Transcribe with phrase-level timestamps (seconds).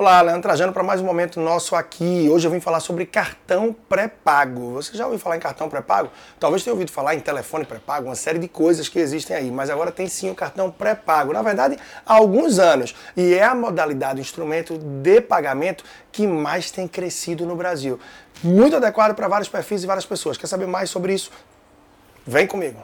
[0.00, 2.26] Olá, Leandro Trajano para mais um momento nosso aqui.
[2.30, 4.72] Hoje eu vim falar sobre cartão pré-pago.
[4.72, 6.10] Você já ouviu falar em cartão pré-pago?
[6.38, 9.68] Talvez tenha ouvido falar em telefone pré-pago, uma série de coisas que existem aí, mas
[9.68, 11.34] agora tem sim o cartão pré-pago.
[11.34, 12.94] Na verdade, há alguns anos.
[13.14, 18.00] E é a modalidade, o instrumento de pagamento que mais tem crescido no Brasil.
[18.42, 20.38] Muito adequado para vários perfis e várias pessoas.
[20.38, 21.30] Quer saber mais sobre isso?
[22.26, 22.82] Vem comigo.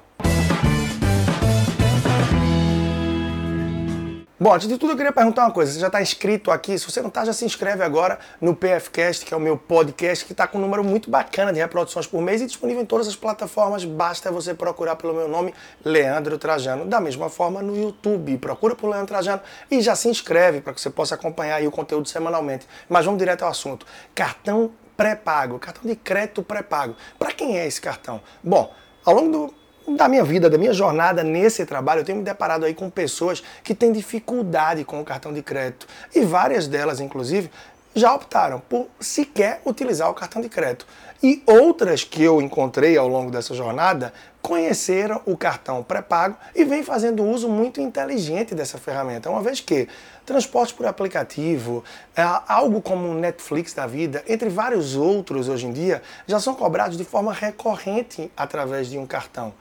[4.39, 5.73] Bom, antes de tudo eu queria perguntar uma coisa.
[5.73, 6.79] Você já está inscrito aqui?
[6.79, 10.27] Se você não está, já se inscreve agora no PFcast, que é o meu podcast,
[10.27, 13.09] que está com um número muito bacana de reproduções por mês e disponível em todas
[13.09, 13.87] as plataformas.
[13.87, 16.85] Basta você procurar pelo meu nome, Leandro Trajano.
[16.85, 18.37] Da mesma forma no YouTube.
[18.37, 19.41] Procura por Leandro Trajano
[19.71, 22.67] e já se inscreve para que você possa acompanhar o conteúdo semanalmente.
[22.91, 23.87] Mas vamos direto ao assunto.
[24.15, 26.95] Cartão pré-pago, cartão de crédito pré-pago.
[27.19, 28.21] Para quem é esse cartão?
[28.45, 28.71] Bom,
[29.03, 29.55] ao longo do
[29.95, 33.43] da minha vida, da minha jornada nesse trabalho, eu tenho me deparado aí com pessoas
[33.63, 35.87] que têm dificuldade com o cartão de crédito.
[36.15, 37.51] E várias delas, inclusive,
[37.95, 40.87] já optaram por sequer utilizar o cartão de crédito.
[41.23, 46.83] E outras que eu encontrei ao longo dessa jornada conheceram o cartão pré-pago e vem
[46.83, 49.89] fazendo uso muito inteligente dessa ferramenta, uma vez que
[50.27, 51.83] transporte por aplicativo,
[52.15, 56.55] é algo como o Netflix da vida, entre vários outros hoje em dia, já são
[56.55, 59.55] cobrados de forma recorrente através de um cartão.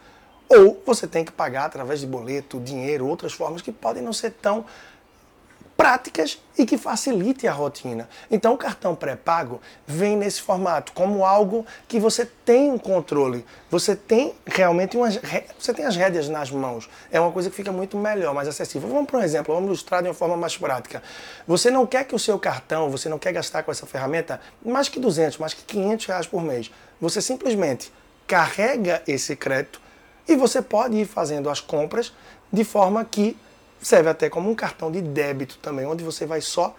[0.48, 4.32] Ou você tem que pagar através de boleto, dinheiro, outras formas que podem não ser
[4.32, 4.66] tão
[5.76, 8.08] práticas e que facilite a rotina.
[8.32, 13.96] Então o cartão pré-pago vem nesse formato como algo que você tem um controle, você
[13.96, 15.20] tem realmente umas
[15.60, 16.90] você tem as rédeas nas mãos.
[17.12, 18.88] É uma coisa que fica muito melhor, mais acessível.
[18.88, 21.04] Vamos para um exemplo, vamos ilustrar de uma forma mais prática.
[21.46, 24.88] Você não quer que o seu cartão, você não quer gastar com essa ferramenta mais
[24.88, 26.72] que 200, mais que 500 reais por mês.
[27.02, 27.92] Você simplesmente
[28.26, 29.85] carrega esse crédito
[30.28, 32.14] e você pode ir fazendo as compras
[32.52, 33.38] de forma que
[33.82, 36.76] serve até como um cartão de débito também, onde você vai só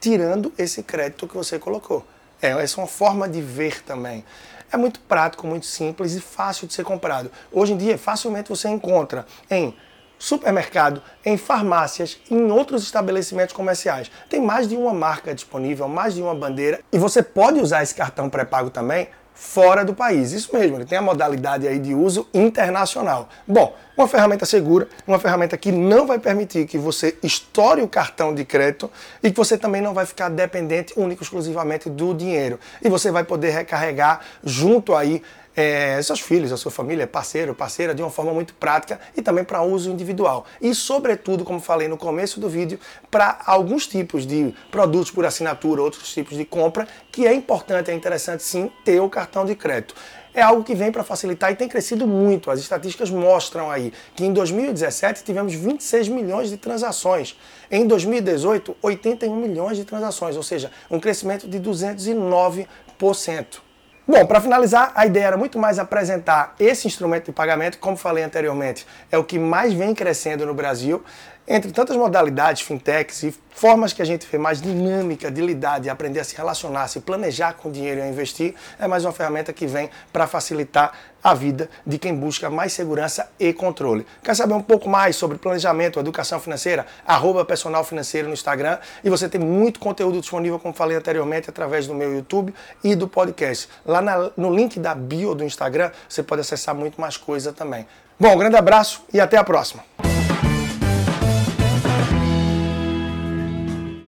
[0.00, 2.06] tirando esse crédito que você colocou.
[2.40, 4.24] É, essa é uma forma de ver também.
[4.70, 7.30] É muito prático, muito simples e fácil de ser comprado.
[7.52, 9.74] Hoje em dia, facilmente você encontra em
[10.18, 14.10] supermercado, em farmácias, em outros estabelecimentos comerciais.
[14.28, 17.94] Tem mais de uma marca disponível, mais de uma bandeira, e você pode usar esse
[17.94, 20.32] cartão pré-pago também fora do país.
[20.32, 23.28] Isso mesmo, ele tem a modalidade aí de uso internacional.
[23.46, 28.34] Bom, uma ferramenta segura, uma ferramenta que não vai permitir que você estoure o cartão
[28.34, 28.90] de crédito
[29.22, 32.58] e que você também não vai ficar dependente único exclusivamente do dinheiro.
[32.82, 35.22] E você vai poder recarregar junto aí
[35.56, 39.42] é, seus filhos, a sua família, parceiro, parceira, de uma forma muito prática e também
[39.42, 40.44] para uso individual.
[40.60, 42.78] E, sobretudo, como falei no começo do vídeo,
[43.10, 47.94] para alguns tipos de produtos por assinatura, outros tipos de compra, que é importante, é
[47.94, 49.94] interessante sim ter o cartão de crédito
[50.36, 52.50] é algo que vem para facilitar e tem crescido muito.
[52.50, 57.38] As estatísticas mostram aí que em 2017 tivemos 26 milhões de transações.
[57.70, 63.65] Em 2018, 81 milhões de transações, ou seja, um crescimento de 209%.
[64.08, 68.22] Bom, para finalizar, a ideia era muito mais apresentar esse instrumento de pagamento, como falei
[68.22, 71.02] anteriormente, é o que mais vem crescendo no Brasil.
[71.48, 75.88] Entre tantas modalidades, fintechs e formas que a gente vê mais dinâmica de lidar, de
[75.88, 79.12] aprender a se relacionar, se planejar com o dinheiro e a investir, é mais uma
[79.12, 80.92] ferramenta que vem para facilitar
[81.22, 84.04] a vida de quem busca mais segurança e controle.
[84.24, 86.84] Quer saber um pouco mais sobre planejamento, educação financeira?
[87.06, 91.86] Arroba personal financeiro no Instagram e você tem muito conteúdo disponível, como falei anteriormente, através
[91.86, 92.52] do meu YouTube
[92.82, 93.68] e do podcast.
[93.84, 97.86] Lá na, no link da bio do Instagram você pode acessar muito mais coisa também.
[98.18, 99.84] Bom, um grande abraço e até a próxima.